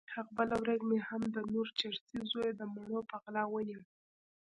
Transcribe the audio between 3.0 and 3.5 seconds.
په غلا